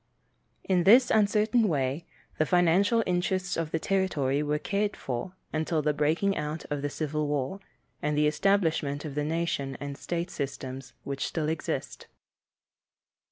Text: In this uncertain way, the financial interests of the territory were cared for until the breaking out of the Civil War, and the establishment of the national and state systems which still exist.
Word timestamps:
In 0.63 0.83
this 0.83 1.11
uncertain 1.11 1.67
way, 1.67 2.07
the 2.39 2.45
financial 2.47 3.03
interests 3.05 3.55
of 3.55 3.69
the 3.69 3.77
territory 3.77 4.41
were 4.41 4.57
cared 4.57 4.97
for 4.97 5.33
until 5.53 5.83
the 5.83 5.93
breaking 5.93 6.35
out 6.35 6.65
of 6.71 6.81
the 6.81 6.89
Civil 6.89 7.27
War, 7.27 7.59
and 8.01 8.17
the 8.17 8.25
establishment 8.25 9.05
of 9.05 9.13
the 9.13 9.23
national 9.23 9.77
and 9.79 9.95
state 9.95 10.31
systems 10.31 10.93
which 11.03 11.27
still 11.27 11.49
exist. 11.49 12.07